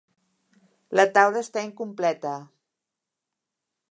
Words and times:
La 0.99 1.05
taula 1.17 1.43
està 1.47 1.63
incompleta. 1.67 2.33